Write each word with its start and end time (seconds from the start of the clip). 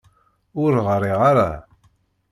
Ur 0.63 0.73
ɣriɣ 0.85 1.19
ara. 1.29 1.49